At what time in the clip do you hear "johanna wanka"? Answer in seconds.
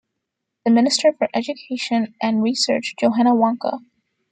2.99-3.81